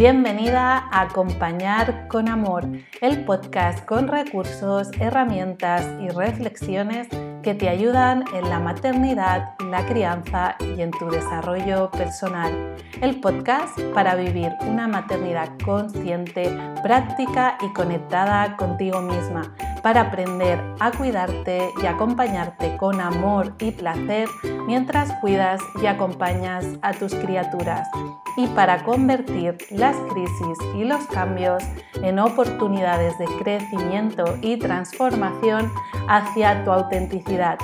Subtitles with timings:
[0.00, 2.66] Bienvenida a Acompañar con Amor,
[3.02, 7.06] el podcast con recursos, herramientas y reflexiones
[7.42, 12.76] que te ayudan en la maternidad, la crianza y en tu desarrollo personal.
[13.02, 16.50] El podcast para vivir una maternidad consciente,
[16.82, 24.28] práctica y conectada contigo misma, para aprender a cuidarte y acompañarte con amor y placer
[24.66, 27.88] mientras cuidas y acompañas a tus criaturas
[28.36, 31.62] y para convertir las crisis y los cambios
[32.02, 35.70] en oportunidades de crecimiento y transformación
[36.08, 37.58] hacia tu autenticidad.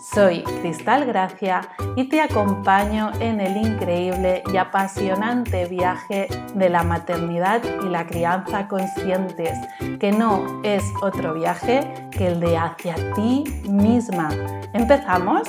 [0.00, 1.60] Soy Cristal Gracia
[1.96, 8.68] y te acompaño en el increíble y apasionante viaje de la maternidad y la crianza
[8.68, 9.58] conscientes,
[9.98, 14.28] que no es otro viaje que el de hacia ti misma.
[14.72, 15.48] ¿Empezamos?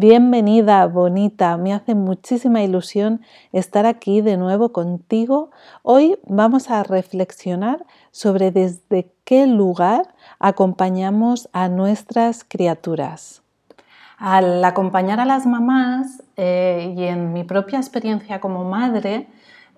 [0.00, 1.58] Bienvenida, bonita.
[1.58, 3.20] Me hace muchísima ilusión
[3.52, 5.50] estar aquí de nuevo contigo.
[5.82, 13.42] Hoy vamos a reflexionar sobre desde qué lugar acompañamos a nuestras criaturas.
[14.16, 19.28] Al acompañar a las mamás eh, y en mi propia experiencia como madre,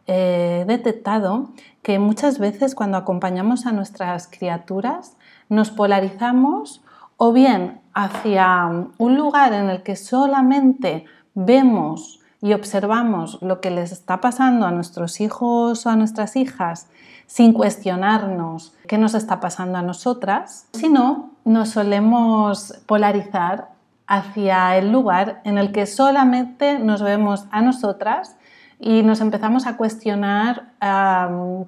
[0.06, 1.48] eh, he detectado
[1.82, 5.16] que muchas veces cuando acompañamos a nuestras criaturas
[5.48, 6.80] nos polarizamos
[7.24, 13.92] o bien hacia un lugar en el que solamente vemos y observamos lo que les
[13.92, 16.88] está pasando a nuestros hijos o a nuestras hijas
[17.26, 23.68] sin cuestionarnos qué nos está pasando a nosotras, sino nos solemos polarizar
[24.08, 28.34] hacia el lugar en el que solamente nos vemos a nosotras
[28.80, 30.72] y nos empezamos a cuestionar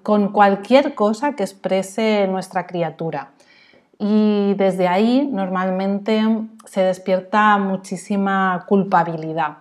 [0.02, 3.30] con cualquier cosa que exprese nuestra criatura
[3.98, 6.22] y desde ahí normalmente
[6.64, 9.58] se despierta muchísima culpabilidad.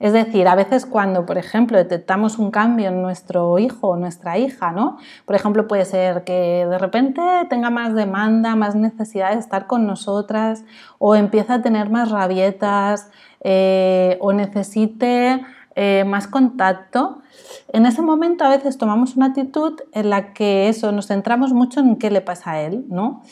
[0.00, 4.38] Es decir, a veces cuando, por ejemplo, detectamos un cambio en nuestro hijo o nuestra
[4.38, 4.96] hija, ¿no?
[5.24, 7.20] Por ejemplo, puede ser que de repente
[7.50, 10.64] tenga más demanda, más necesidad de estar con nosotras,
[10.98, 13.10] o empieza a tener más rabietas,
[13.40, 15.44] eh, o necesite
[15.74, 17.22] eh, más contacto.
[17.72, 21.80] En ese momento a veces tomamos una actitud en la que eso, nos centramos mucho
[21.80, 23.22] en qué le pasa a él, ¿no?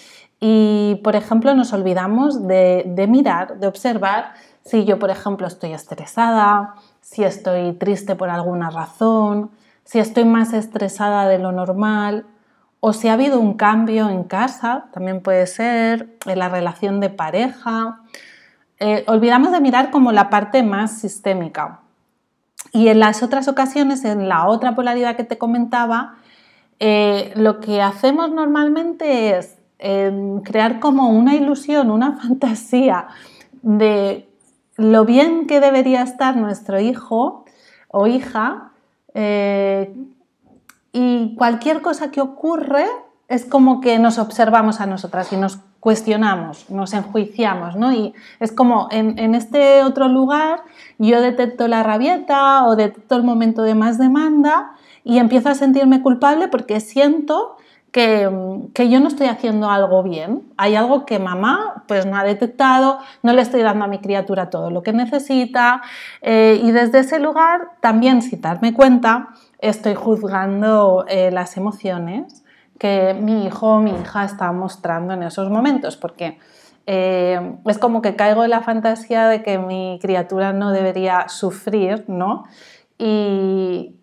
[0.40, 6.74] Y, por ejemplo, nos olvidamos de, mirar, de observar si yo, por ejemplo, estoy estresada,
[7.00, 9.50] si estoy triste por alguna razón,
[9.84, 12.26] si estoy más estresada de lo normal
[12.80, 17.08] o si ha habido un cambio en casa, también puede ser en la relación de
[17.08, 18.00] pareja.
[18.78, 21.80] Eh, olvidamos de mirar como la parte más sistémica.
[22.72, 26.16] Y en las otras ocasiones, en la otra polaridad que te comentaba,
[26.78, 33.08] eh, lo que hacemos normalmente es crear como una ilusión, una fantasía
[33.62, 34.28] de
[34.76, 37.44] lo bien que debería estar nuestro hijo
[37.88, 38.70] o hija
[39.14, 39.94] eh,
[40.92, 42.86] y cualquier cosa que ocurre
[43.28, 47.92] es como que nos observamos a nosotras y nos cuestionamos, nos enjuiciamos, ¿no?
[47.92, 50.62] Y es como en, en, este otro lugar
[50.98, 54.72] yo detecto la rabieta o detecto el momento de más demanda
[55.04, 57.55] y empiezo a sentirme culpable porque siento
[57.96, 60.42] que, yo no estoy haciendo algo bien.
[60.58, 64.50] Hay algo que mamá pues no ha detectado, no le estoy dando a mi criatura
[64.50, 65.80] todo lo que necesita
[66.20, 69.28] eh, y desde ese lugar también, sin darme cuenta,
[69.60, 72.44] estoy juzgando eh, las emociones
[72.78, 76.38] que mi hijo o mi hija está mostrando en esos momentos, porque
[76.84, 82.04] eh, es como que caigo en la fantasía de que mi criatura no debería sufrir,
[82.08, 82.44] ¿no?
[82.98, 83.96] Y,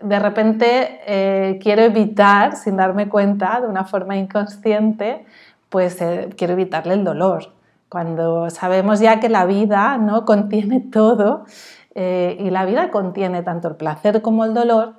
[0.00, 5.26] de repente eh, quiero evitar, sin darme cuenta, de una forma inconsciente,
[5.68, 7.52] pues eh, quiero evitarle el dolor.
[7.88, 11.44] Cuando sabemos ya que la vida no contiene todo
[11.94, 14.94] eh, y la vida contiene tanto el placer como el dolor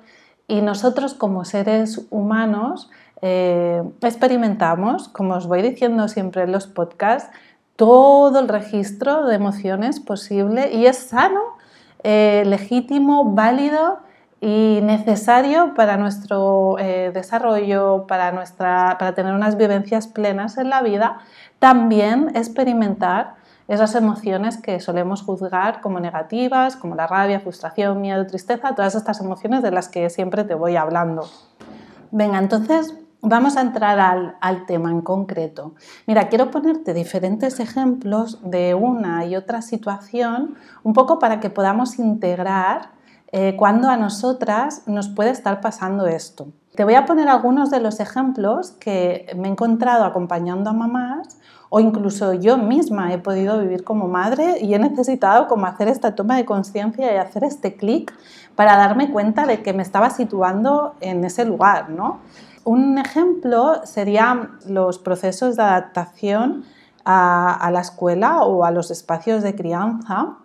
[0.46, 2.90] y nosotros como seres humanos
[3.24, 7.30] experimentamos, como os voy diciendo siempre en los podcasts,
[7.76, 11.40] todo el registro de emociones posible y es sano,
[12.02, 14.00] legítimo, válido
[14.44, 20.82] y necesario para nuestro eh, desarrollo, para, nuestra, para tener unas vivencias plenas en la
[20.82, 21.20] vida,
[21.60, 23.36] también experimentar
[23.68, 29.20] esas emociones que solemos juzgar como negativas, como la rabia, frustración, miedo, tristeza, todas estas
[29.20, 31.24] emociones de las que siempre te voy hablando.
[32.10, 35.76] Venga, entonces vamos a entrar al, al, tema en concreto.
[36.08, 42.00] Mira, quiero ponerte diferentes ejemplos de una y otra situación, un poco para que podamos
[42.00, 43.00] integrar
[43.34, 46.48] eh, cuando a nosotras nos puede estar pasando esto.
[46.74, 51.38] Te voy a poner algunos de los ejemplos que me he encontrado acompañando a mamás
[51.70, 56.14] o incluso yo misma he podido vivir como madre y he necesitado como hacer esta
[56.14, 58.12] toma de conciencia y hacer este clic
[58.54, 62.20] para darme cuenta de que me estaba situando en ese lugar, ¿no?
[62.64, 66.64] Un ejemplo serían los procesos de adaptación
[67.06, 70.36] a, a la escuela o a los espacios de crianza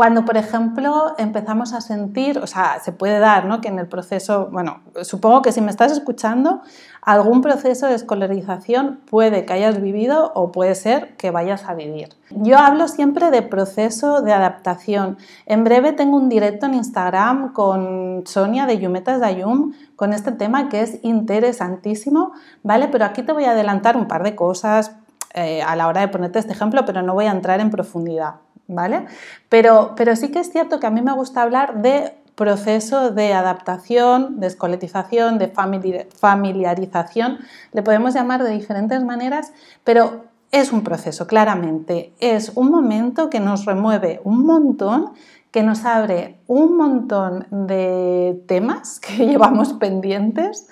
[0.00, 3.60] cuando, por ejemplo, empezamos a sentir, o sea, se puede dar, ¿no?
[3.60, 6.62] Que en el proceso, bueno, supongo que si me estás escuchando,
[7.02, 12.08] algún proceso de escolarización puede que hayas vivido o puede ser que vayas a vivir.
[12.30, 15.18] Yo hablo siempre de proceso de adaptación.
[15.44, 20.70] En breve tengo un directo en Instagram con Sonia de Yumetas Dayum con este tema
[20.70, 22.32] que es interesantísimo,
[22.62, 22.88] ¿vale?
[22.88, 24.92] Pero aquí te voy a adelantar un par de cosas
[25.34, 28.36] eh, a la hora de ponerte este ejemplo, pero no voy a entrar en profundidad.
[28.70, 29.06] ¿Vale?
[29.48, 33.34] Pero, pero sí que es cierto que a mí me gusta hablar de proceso de
[33.34, 37.38] adaptación, de escoletización, de familiarización,
[37.72, 39.52] le podemos llamar de diferentes maneras,
[39.84, 42.14] pero es un proceso, claramente.
[42.18, 45.12] Es un momento que nos remueve un montón,
[45.50, 50.68] que nos abre un montón de temas que llevamos pendientes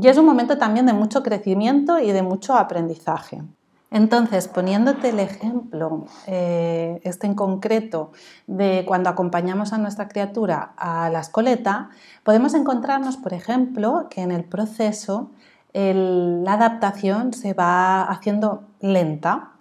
[0.00, 3.42] y es un momento también de mucho crecimiento y de mucho aprendizaje.
[3.90, 8.12] Entonces, poniéndote el ejemplo, eh, este en concreto,
[8.46, 11.90] de cuando acompañamos a nuestra criatura a la escoleta,
[12.22, 15.30] podemos encontrarnos, por ejemplo, que en el proceso
[15.72, 19.52] la adaptación se va haciendo lenta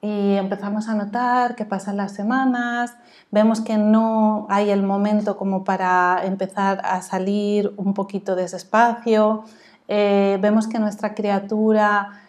[0.00, 2.96] y empezamos a notar que pasan las semanas,
[3.30, 8.56] vemos que no hay el momento como para empezar a salir un poquito de ese
[8.56, 9.44] espacio,
[9.88, 12.19] eh, vemos que nuestra criatura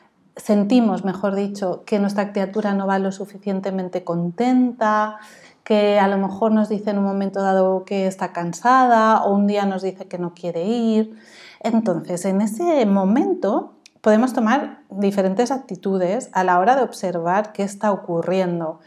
[0.43, 5.17] sentimos, mejor dicho, que nuestra criatura no va lo suficientemente contenta,
[5.63, 9.47] que a lo mejor nos dice en un momento dado que está cansada o un
[9.47, 11.17] día nos dice que no quiere ir.
[11.61, 17.91] Entonces, en ese momento podemos tomar diferentes actitudes a la hora de observar qué está
[17.91, 18.79] ocurriendo.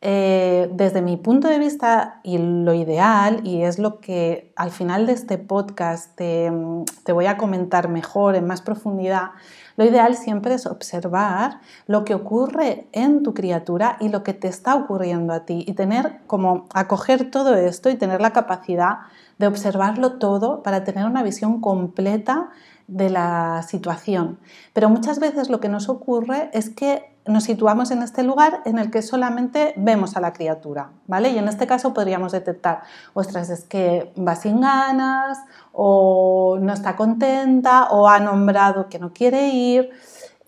[0.00, 5.06] Eh, desde mi punto de vista y lo ideal, y es lo que al final
[5.06, 9.30] de este podcast te voy a comentar mejor, en más profundidad,
[9.78, 14.48] lo ideal siempre es observar lo que ocurre en tu criatura y lo que te
[14.48, 18.98] está ocurriendo a ti y tener como acoger todo esto y tener la capacidad
[19.38, 22.50] de observarlo todo para tener una visión completa
[22.88, 24.40] de la situación.
[24.72, 28.78] Pero muchas veces lo que nos ocurre es que nos situamos en este lugar en
[28.78, 31.30] el que solamente vemos a la criatura, ¿vale?
[31.30, 32.82] Y en este caso podríamos detectar,
[33.14, 35.38] ostras, es que va sin ganas,
[35.72, 39.90] o no está contenta, o ha nombrado que no quiere ir.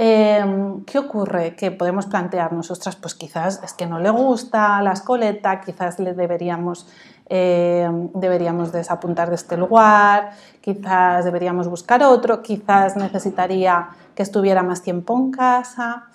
[0.03, 1.55] Em, ¿Qué ocurre?
[1.57, 2.73] Que podemos plantearnos,
[3.03, 6.89] pues quizás es que no le gusta la escoleta, quizás le deberíamos,
[7.27, 10.31] em, deberíamos desapuntar de este lugar,
[10.63, 16.10] quizás deberíamos buscar otro, quizás necesitaría que estuviera más tiempo en casa.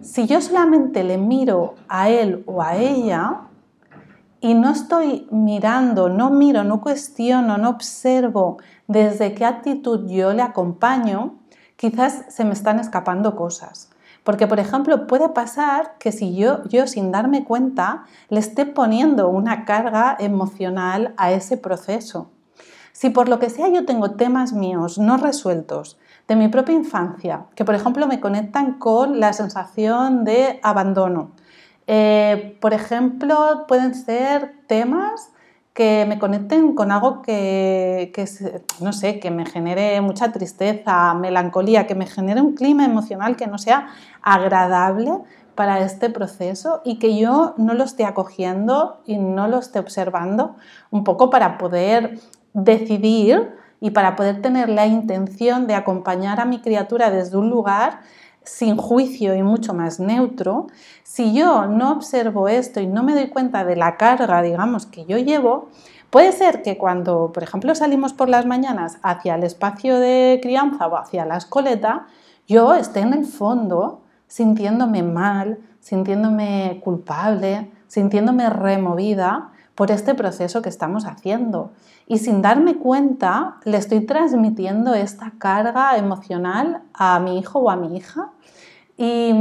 [0.00, 3.40] Si yo solamente le miro a él o a ella
[4.40, 10.42] y no estoy mirando, no miro, no cuestiono, no observo desde qué actitud yo le
[10.42, 11.34] acompaño,
[11.74, 13.90] quizás se me están escapando cosas.
[14.22, 19.28] Porque, por ejemplo, puede pasar que si yo, yo sin darme cuenta le esté poniendo
[19.28, 22.30] una carga emocional a ese proceso.
[22.92, 27.46] Si por lo que sea yo tengo temas míos no resueltos de mi propia infancia,
[27.54, 31.32] que por ejemplo me conectan con la sensación de abandono.
[31.86, 35.32] Eh, por ejemplo, pueden ser temas
[35.72, 38.12] que me conecten con algo que,
[38.80, 43.46] no sé, que me genere mucha tristeza, melancolía, que me genere un clima emocional que
[43.46, 43.88] no sea
[44.20, 45.12] agradable
[45.54, 50.56] para este proceso y que yo no lo esté acogiendo y no lo esté observando
[50.90, 52.18] un poco para poder
[52.52, 58.00] decidir y para poder tener la intención de acompañar a mi criatura desde un lugar
[58.42, 60.68] sin juicio y mucho más neutro,
[61.02, 65.04] si yo no observo esto y no me doy cuenta de la carga, digamos, que
[65.04, 65.68] yo llevo,
[66.10, 70.86] puede ser que cuando, por ejemplo, salimos por las mañanas hacia el espacio de crianza
[70.86, 72.06] o hacia la escoleta,
[72.46, 80.68] yo esté en el fondo sintiéndome mal, sintiéndome culpable, sintiéndome removida por este proceso que
[80.68, 81.70] estamos haciendo.
[82.08, 87.76] Y sin darme cuenta, le estoy transmitiendo esta carga emocional a mi hijo o a
[87.76, 88.32] mi hija
[88.96, 89.32] y,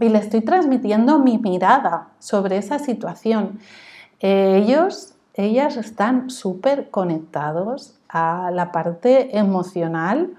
[0.00, 3.60] le estoy transmitiendo mi mirada sobre esa situación.
[4.18, 10.34] ellos, ellas están súper conectados a la parte emocional.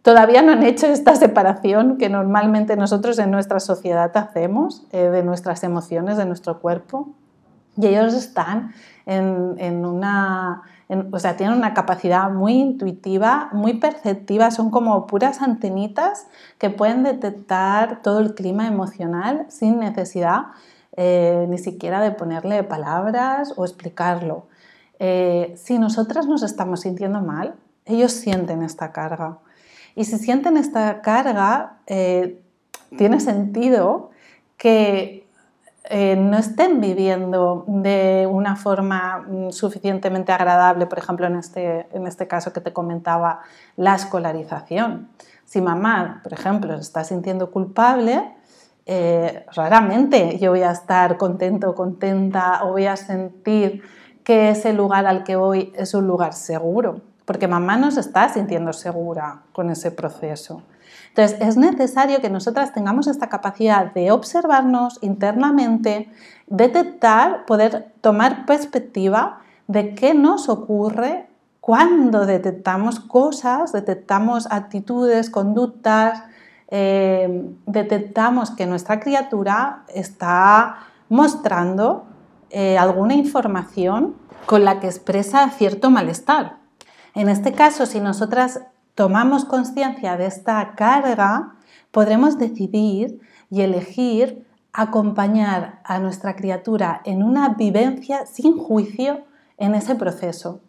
[0.00, 5.22] Todavía no han hecho esta separación que normalmente nosotros en nuestra sociedad hacemos eh, de
[5.22, 7.10] nuestras emociones, de nuestro cuerpo.
[7.76, 8.72] Y ellos están
[9.06, 10.62] en, una,
[11.10, 16.26] o sea, tienen una capacidad muy intuitiva, muy perceptiva, son como puras antenitas
[16.58, 20.46] que pueden detectar todo el clima emocional sin necesidad
[20.96, 24.46] eh, ni siquiera de ponerle palabras o explicarlo.
[25.00, 29.38] Eh, si nosotras nos estamos sintiendo mal, ellos sienten esta carga.
[29.96, 32.40] Y si sienten esta carga, eh,
[32.96, 34.10] tiene sentido
[34.56, 35.23] que
[35.86, 42.06] eh, no estén viviendo de una forma mm, suficientemente agradable, por ejemplo, en este, en
[42.06, 43.40] este caso que te comentaba,
[43.76, 45.10] la escolarización.
[45.44, 48.34] Si mamá, por ejemplo, está sintiendo culpable,
[48.86, 53.82] eh, raramente yo voy a estar contento contenta o voy a sentir
[54.24, 58.30] que ese lugar al que voy es un lugar seguro, porque mamá no se está
[58.30, 60.62] sintiendo segura con ese proceso.
[61.16, 66.10] Entonces, es necesario que nosotras tengamos esta capacidad de observarnos internamente,
[66.48, 71.28] detectar, poder tomar perspectiva de qué nos ocurre
[71.60, 76.20] cuando detectamos cosas, detectamos actitudes, conductas,
[76.66, 80.78] eh, detectamos que nuestra criatura está
[81.08, 82.06] mostrando
[82.50, 84.16] eh, alguna información
[84.46, 86.56] con la que expresa cierto malestar.
[87.14, 88.62] En este caso, si nosotras
[88.94, 91.56] tomamos conciencia de esta carga,
[91.90, 93.20] podremos decidir
[93.50, 99.24] y elegir acompañar a nuestra criatura en una vivencia sin juicio
[99.56, 100.60] en ese proceso.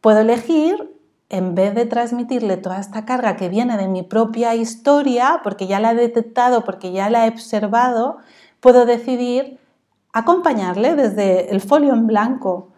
[0.00, 0.92] Puedo elegir,
[1.28, 5.80] en vez de transmitirle toda esta carga que viene de mi propia historia, porque ya
[5.80, 8.18] la he detectado, porque ya la he observado,
[8.60, 9.58] puedo decidir
[10.12, 12.70] acompañarle desde el folio en blanco.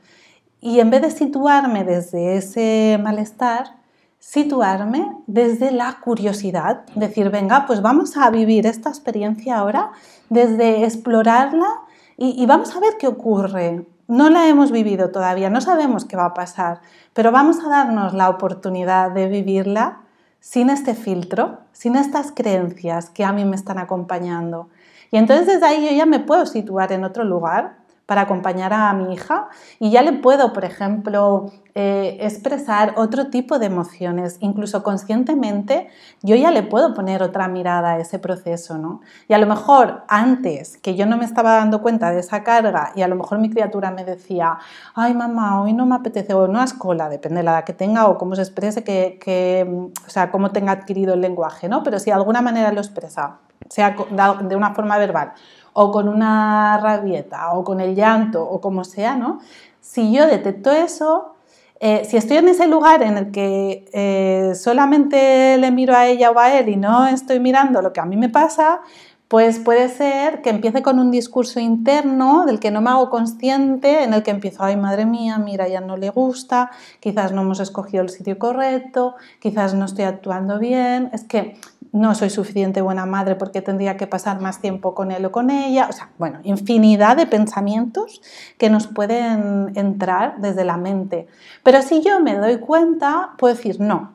[0.61, 3.78] Y en vez de situarme desde ese malestar,
[4.19, 9.93] situarme desde la curiosidad, decir, venga, pues vamos a vivir esta experiencia ahora,
[10.29, 11.69] desde explorarla
[12.17, 13.87] y, vamos a ver qué ocurre.
[14.09, 16.81] No la hemos vivido todavía, no sabemos qué va a pasar,
[17.13, 20.01] pero vamos a darnos la oportunidad de vivirla
[20.41, 24.69] sin este filtro, sin estas creencias que a mí me están acompañando.
[25.11, 28.93] Y entonces desde ahí yo ya me puedo situar en otro lugar para acompañar a
[28.95, 29.49] mi hija
[29.79, 35.87] y ya le puedo, por ejemplo, eh, expresar otro tipo de emociones, incluso conscientemente,
[36.23, 39.01] yo ya le puedo poner otra mirada a ese proceso, ¿no?
[39.29, 42.91] Y a lo mejor antes, que yo no me estaba dando cuenta de esa carga
[42.97, 44.59] y a lo mejor mi criatura me decía,
[44.97, 47.75] ay mamá, hoy no me apetece, o no a escola, depende de la edad que
[47.75, 51.85] tenga o cómo se exprese, que, o sea, cómo tenga adquirido el lenguaje, ¿no?
[51.85, 53.37] Pero si de alguna manera lo expresa,
[53.69, 53.95] sea
[54.43, 55.31] de una forma verbal
[55.75, 59.39] o con una rabieta o con el llanto o como sea, ¿no?
[59.81, 61.37] Si yo detecto eso,
[61.81, 66.31] eh, si estoy en ese lugar en el que eh, solamente le miro a ella
[66.31, 68.81] o a él y no estoy mirando lo que a mí me pasa,
[69.29, 74.03] pues puede ser que empiece con un discurso interno del que no me hago consciente,
[74.03, 77.61] en el que empiezo, ay madre mía, mira, ya no le gusta, quizás no hemos
[77.61, 81.59] escogido el sitio correcto, quizás no estoy actuando bien, es que
[81.93, 85.51] no soy suficiente buena madre porque tendría que pasar más tiempo con él o con
[85.51, 85.87] ella.
[85.89, 88.21] O sea, bueno, infinidad de pensamientos
[88.59, 91.27] que nos pueden entrar desde la mente.
[91.63, 94.13] Pero si yo me doy cuenta, puedo decir, no,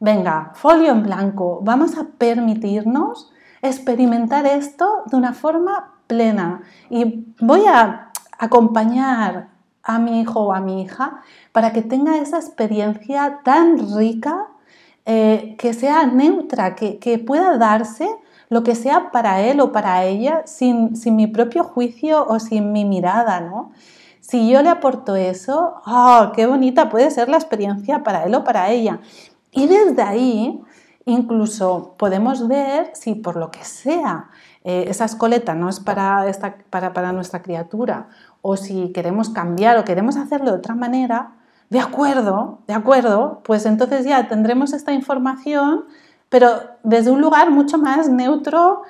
[0.00, 7.62] venga, folio en blanco, vamos a permitirnos experimentar esto de una forma plena y voy
[7.66, 9.48] a acompañar
[9.84, 11.20] a mi hijo o a mi hija
[11.52, 14.48] para que tenga esa experiencia tan rica
[15.04, 18.08] eh, que sea neutra, que, pueda darse
[18.48, 22.84] lo que sea para él o para ella sin, mi propio juicio o sin mi
[22.84, 23.72] mirada, ¿no?
[24.20, 28.44] Si yo le aporto eso, ¡oh, qué bonita puede ser la experiencia para él o
[28.44, 29.00] para ella!
[29.50, 30.60] Y desde ahí,
[31.04, 34.30] incluso podemos ver si por lo que sea
[34.62, 38.08] eh, esa escoleta no es para, esta, para, para nuestra criatura
[38.40, 41.32] o si queremos cambiar o queremos hacerlo de otra manera,
[41.72, 45.86] de acuerdo, de acuerdo, pues entonces ya tendremos esta información,
[46.28, 46.50] pero
[46.82, 48.82] desde un lugar mucho más neutro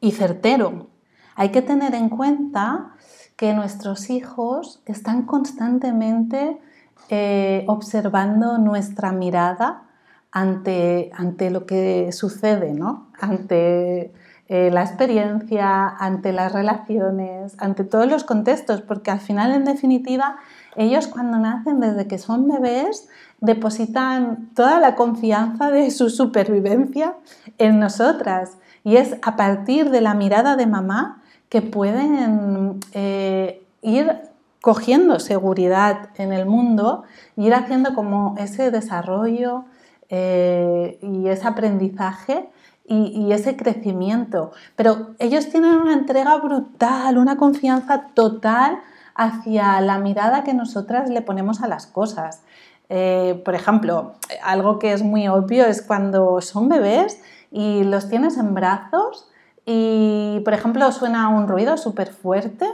[0.00, 0.90] y certero.
[1.34, 2.92] Hay que tener en cuenta
[3.34, 6.60] que nuestros hijos están constantemente
[7.08, 9.88] eh, observando nuestra mirada
[10.30, 13.08] ante, ante, lo que sucede, ¿no?
[13.20, 14.12] ante
[14.46, 20.36] eh, la experiencia, ante las relaciones, ante todos los contextos, porque al final, en definitiva,
[20.76, 23.08] ellos cuando nacen, desde que son bebés,
[23.40, 27.16] depositan toda la confianza de su supervivencia
[27.58, 28.58] en nosotras.
[28.84, 34.12] Y es a partir de la mirada de mamá que pueden eh, ir
[34.60, 37.04] cogiendo seguridad en el mundo
[37.36, 39.64] y ir haciendo como ese desarrollo
[40.08, 42.50] eh, y ese aprendizaje
[42.86, 44.50] y, ese crecimiento.
[44.74, 48.80] Pero ellos tienen una entrega brutal, una confianza total
[49.14, 52.42] hacia la mirada que nosotras le ponemos a las cosas.
[52.88, 58.36] Eh, por ejemplo, algo que es muy obvio es cuando son bebés y los tienes
[58.36, 59.28] en brazos
[59.64, 62.66] y, por ejemplo, suena un ruido súper fuerte.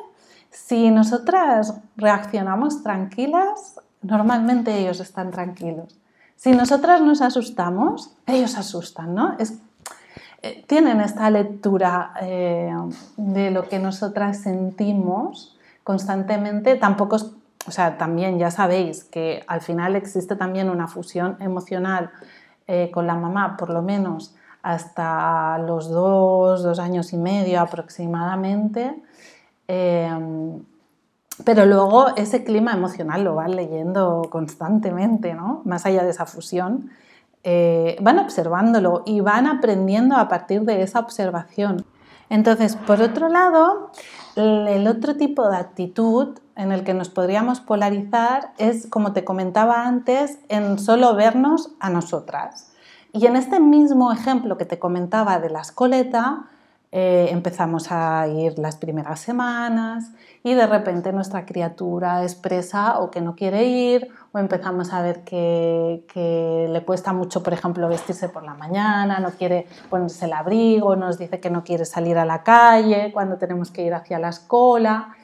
[0.50, 5.98] Si nosotras reaccionamos tranquilas, normalmente ellos están tranquilos.
[6.36, 9.36] Si nosotras nos asustamos, ellos asustan, ¿no?
[10.42, 12.72] Eh, tienen esta lectura eh,
[13.16, 15.55] de lo que nosotras sentimos
[15.86, 16.74] constantemente.
[16.74, 17.14] Tampoco,
[17.68, 22.10] o sea, también ya sabéis que al final existe también una fusión emocional
[22.66, 29.00] eh, con la mamá, por lo menos hasta los dos, dos años y medio aproximadamente.
[31.44, 35.62] Pero luego ese clima emocional lo van leyendo constantemente, ¿no?
[35.64, 36.90] Más allá de esa fusión,
[37.44, 41.84] eh, van observándolo y van aprendiendo a partir de esa observación.
[42.28, 43.90] Entonces, por otro lado,
[44.36, 49.86] el otro tipo de actitud en el que nos podríamos polarizar es, como te comentaba
[49.86, 52.72] antes, en solo vernos a nosotras.
[53.12, 56.50] Y en este mismo ejemplo que te comentaba de la escoleta,
[56.92, 60.12] eh, empezamos a ir las primeras semanas
[60.42, 65.24] y de repente nuestra criatura expresa o que no quiere ir o empezamos a ver
[65.24, 70.32] que, que, le cuesta mucho, por ejemplo, vestirse por la mañana, no quiere ponerse el
[70.32, 74.18] abrigo, nos dice que no quiere salir a la calle cuando tenemos que ir hacia
[74.18, 75.16] la escuela.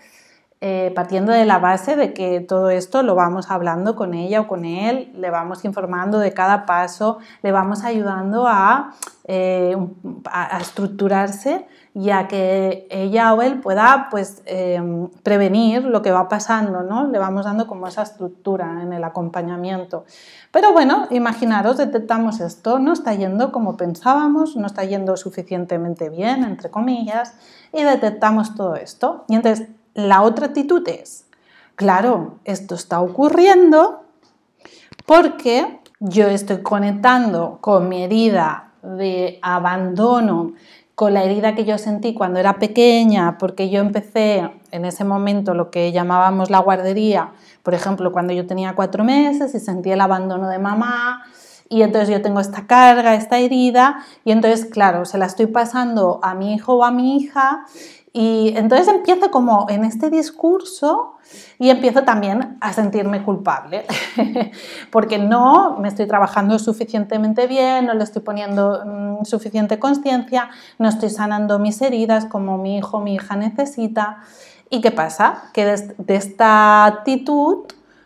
[0.65, 4.47] Eh, partiendo de la base de que todo esto lo vamos hablando con ella o
[4.47, 8.93] con él, le vamos informando de cada paso, le vamos ayudando a,
[9.25, 9.77] eh,
[10.61, 16.85] estructurarse y a que ella o él pueda pues, em, prevenir lo que va pasando,
[16.85, 17.09] ¿no?
[17.09, 20.05] Le vamos dando como esa estructura en el acompañamiento.
[20.53, 26.45] Pero bueno, imaginaros, detectamos esto, no está yendo como pensábamos, no está yendo suficientemente bien,
[26.45, 27.35] entre comillas,
[27.73, 29.25] y detectamos todo esto.
[29.27, 31.27] Y entonces, la otra actitud es,
[31.77, 34.05] claro, esto está ocurriendo
[35.07, 40.53] porque yo estoy conectando con mi herida de abandono,
[40.95, 45.55] con la herida que yo sentí cuando era pequeña, porque yo empecé en ese momento
[45.55, 50.01] lo que llamábamos la guardería, por ejemplo, cuando yo tenía cuatro meses y sentí el
[50.01, 51.25] abandono de mamá,
[51.69, 56.21] y entonces yo tengo esta carga, esta herida, y entonces, claro, se la estoy pasando
[56.23, 57.65] a mi hijo o a mi hija,
[58.15, 61.15] y entonces empiezo como en este discurso
[61.59, 63.87] y empiezo también a sentirme culpable,
[64.91, 70.91] porque no me estoy trabajando suficientemente bien, no le estoy poniendo mm, suficiente conciencia, no
[70.91, 74.19] estoy sanando mis heridas como mi hijo o mi hija necesita.
[74.69, 75.45] ¿Y qué pasa?
[75.55, 77.65] Que de esta actitud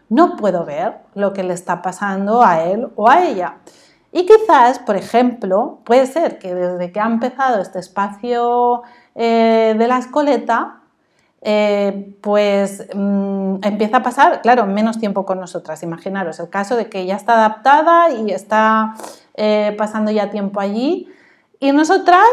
[0.08, 3.56] no puedo ver lo que le está pasando a él o a ella.
[4.12, 8.82] Y quizás, por ejemplo, puede ser que desde que ha empezado este espacio
[9.16, 10.81] eh, de la escoleta,
[11.40, 15.83] eh, pues mm, empieza a pasar, claro, menos tiempo con nosotras.
[15.83, 18.94] Imaginaros el caso de que ya está adaptada y está
[19.35, 21.09] eh, pasando ya tiempo allí.
[21.61, 22.26] Y nosotras,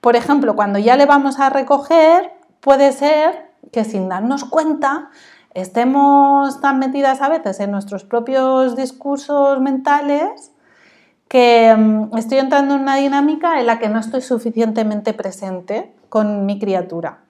[0.00, 5.10] por ejemplo, cuando ya le vamos a recoger, puede ser que sin darnos cuenta
[5.52, 10.52] estemos tan metidas a veces en nuestros propios discursos mentales
[11.28, 16.46] que mm, estoy entrando en una dinámica en la que no estoy suficientemente presente con
[16.46, 17.20] mi criatura.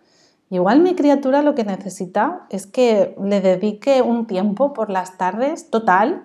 [0.51, 5.71] Igual mi criatura lo que necesita es que le dedique un tiempo por las tardes
[5.71, 6.25] total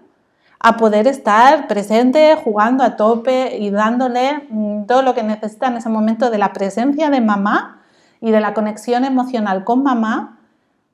[0.60, 5.78] a poder estar presente, jugando a tope y dándole mm, todo lo que necesita en
[5.78, 7.82] ese momento de la presencia de mamá
[8.22, 10.38] y de la conexión emocional con mamá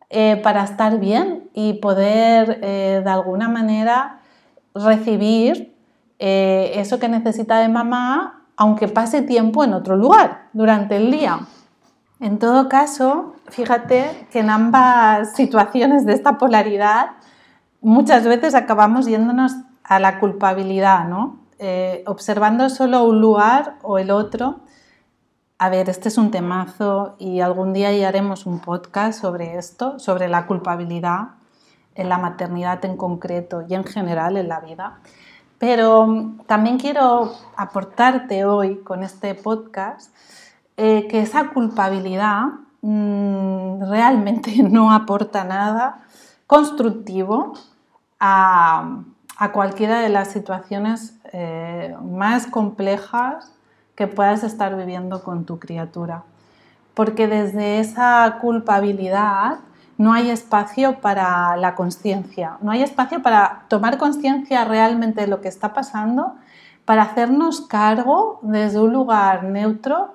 [0.09, 4.19] eh, para estar bien y poder eh, de alguna manera
[4.73, 5.75] recibir
[6.17, 11.39] eh, eso que necesita de mamá, aunque pase tiempo en otro lugar durante el día.
[12.19, 17.11] En todo caso, fíjate que en ambas situaciones de esta polaridad
[17.81, 21.39] muchas veces acabamos yéndonos a la culpabilidad, ¿no?
[21.59, 24.61] Eh, observando solo un lugar o el otro.
[25.59, 29.99] A ver, este es un temazo y algún día ya haremos un podcast sobre esto,
[29.99, 31.29] sobre la culpabilidad
[31.95, 34.99] en la maternidad en concreto y en general en la vida.
[35.59, 40.13] Pero también quiero aportarte hoy con este podcast
[40.77, 42.45] eh, que esa culpabilidad
[42.81, 46.03] mm, realmente no aporta nada
[46.45, 47.53] constructivo
[48.19, 49.03] a,
[49.51, 53.51] cualquiera de las situaciones eh, más complejas
[53.95, 56.23] que puedas estar viviendo con tu criatura.
[56.93, 59.59] Porque desde esa culpabilidad
[59.97, 65.41] no hay espacio para la conciencia, no hay espacio para tomar conciencia realmente de lo
[65.41, 66.35] que está pasando,
[66.85, 70.13] para hacernos cargo desde un lugar neutro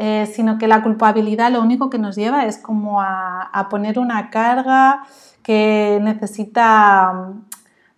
[0.00, 4.30] eh, sino que la culpabilidad lo único que nos lleva es como a, poner una
[4.30, 5.02] carga
[5.42, 7.32] que necesita,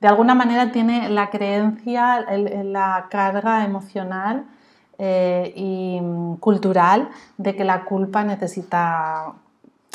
[0.01, 2.25] de alguna manera tiene la creencia,
[2.65, 4.47] la carga emocional
[4.97, 6.01] eh, y
[6.41, 9.35] cultural de que la culpa necesita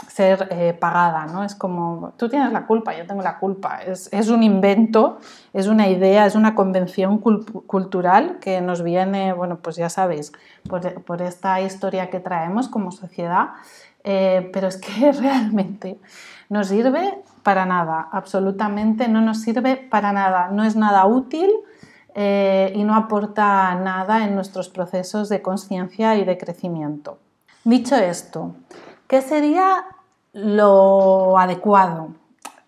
[0.07, 1.43] ser eh, pagada, ¿no?
[1.43, 3.79] Es como, tú tienes la culpa, yo tengo la culpa.
[3.81, 5.19] Es, un invento,
[5.53, 10.31] es una idea, es una convención cultural que nos viene, bueno, pues ya sabéis,
[10.67, 13.49] por, esta historia que traemos como sociedad,
[14.03, 15.99] eh, pero es que realmente
[16.49, 21.49] no sirve para nada, absolutamente no nos sirve para nada, no es nada útil
[22.13, 27.19] eh, y no aporta nada en nuestros procesos de conciencia y de crecimiento.
[27.63, 28.55] Dicho esto,
[29.07, 29.85] ¿Qué sería
[30.33, 32.09] lo adecuado?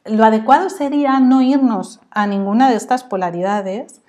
[0.05, 4.01] Lo adecuado sería no irnos a ninguna de estas polaridades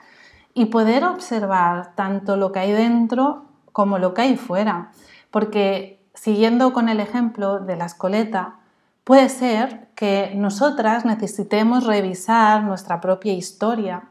[0.53, 4.91] y poder observar tanto lo que hay dentro como lo que hay fuera.
[5.31, 8.57] Porque siguiendo con el ejemplo de la escoleta,
[9.05, 14.03] puede ser que nosotras necesitemos revisar nuestra propia historia,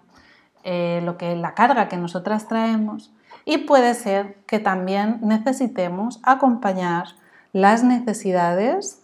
[0.64, 3.14] eh, lo que la carga que nosotras traemos,
[3.46, 7.10] y puede ser que también necesitemos acompañar
[7.58, 9.02] las necesidades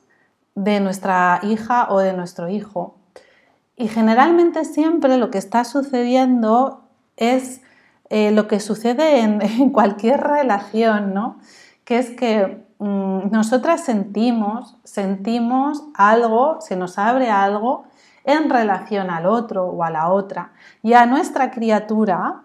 [0.53, 2.97] de nuestra hija o de nuestro hijo.
[3.75, 6.83] Y generalmente siempre lo que está sucediendo
[7.17, 7.61] es
[8.09, 11.39] eh, lo que sucede en, cualquier relación, ¿no?
[11.83, 17.85] Que es que mm, nosotras sentimos, sentimos algo, se nos abre algo
[18.23, 20.53] en relación al otro o a la otra.
[20.83, 22.43] Y a nuestra criatura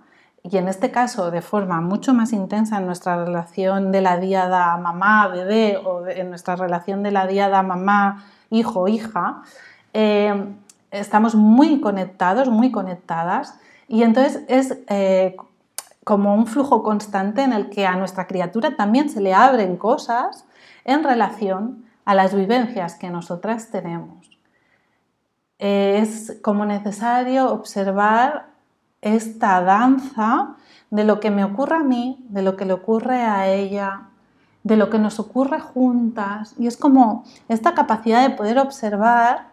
[0.50, 4.76] y en este caso de forma mucho más intensa en nuestra relación de la diada
[4.76, 9.42] mamá-bebé o en nuestra relación de la diada mamá-hijo-hija,
[9.92, 10.54] eh,
[10.90, 13.58] estamos muy conectados, muy conectadas
[13.88, 15.36] y entonces es eh,
[16.04, 20.46] como un flujo constante en el que a nuestra criatura también se le abren cosas
[20.84, 24.16] en relación a las vivencias que nosotras tenemos.
[25.58, 28.47] es como necesario observar
[29.02, 30.56] esta danza
[30.90, 34.08] de lo que me ocurre a mí, de lo que le ocurre a ella,
[34.64, 36.54] de lo que nos ocurre juntas.
[36.58, 39.48] Y es como esta capacidad de poder observar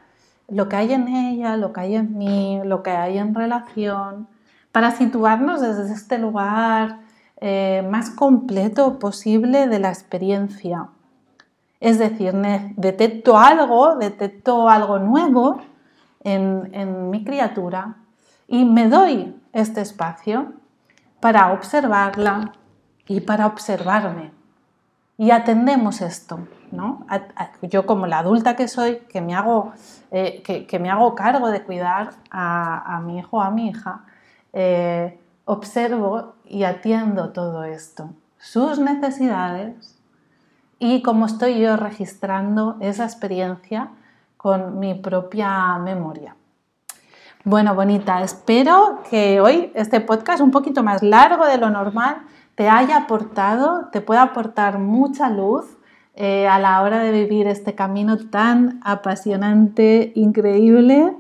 [0.48, 4.28] lo que hay en ella, lo que hay en mí, lo que hay en relación,
[4.72, 7.00] para situarnos desde este lugar
[7.42, 10.90] eh, más completo posible de la experiencia.
[11.80, 12.34] Es decir,
[12.78, 15.62] detecto algo, detecto algo nuevo
[16.24, 17.98] en mi criatura
[18.48, 20.54] y me doy este espacio
[21.20, 22.54] para observarla
[23.08, 24.32] y para observarme.
[25.18, 27.06] Y atendemos esto, ¿no?
[27.62, 29.74] Yo como la adulta que soy, que me hago,
[30.12, 34.02] eh, que, me hago cargo de cuidar a, mi hijo o a mi hija,
[34.52, 39.98] eh, observo y atiendo todo esto, sus necesidades
[40.80, 43.90] y cómo estoy yo registrando esa experiencia
[44.38, 46.36] con mi propia memoria.
[47.48, 52.24] Bueno, bonita, espero que hoy este podcast un poquito más largo de lo normal
[52.56, 55.66] te haya aportado, te pueda aportar mucha luz
[56.16, 61.14] eh, a la hora de vivir este camino tan apasionante, increíble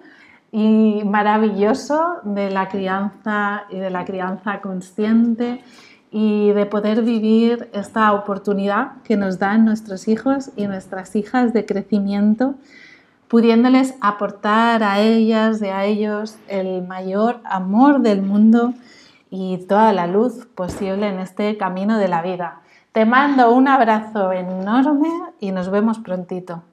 [0.51, 5.63] y maravilloso de la crianza y de la crianza consciente
[6.09, 11.67] y de poder vivir esta oportunidad que nos dan nuestros hijos y nuestras hijas de
[11.67, 12.55] crecimiento
[13.27, 18.73] pudiéndoles aportar a ellas y a ellos el mayor amor del mundo
[19.29, 22.61] y toda la luz posible en este camino de la vida.
[22.91, 25.09] Te mando un abrazo enorme
[25.39, 26.63] y nos vemos prontito.